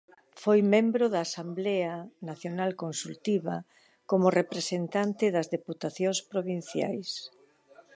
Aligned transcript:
Foi 0.43 0.59
membro 0.73 1.05
da 1.13 1.21
Asemblea 1.27 1.93
Nacional 2.29 2.71
Consultiva 2.83 3.55
como 4.09 4.35
representante 4.41 5.25
das 5.35 5.47
Deputacións 5.55 6.19
provinciais. 6.31 7.09